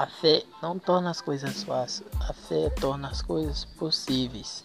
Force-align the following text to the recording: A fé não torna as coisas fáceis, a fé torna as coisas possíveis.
A 0.00 0.06
fé 0.06 0.42
não 0.62 0.78
torna 0.78 1.10
as 1.10 1.20
coisas 1.20 1.62
fáceis, 1.62 2.08
a 2.26 2.32
fé 2.32 2.70
torna 2.70 3.08
as 3.08 3.20
coisas 3.20 3.66
possíveis. 3.66 4.64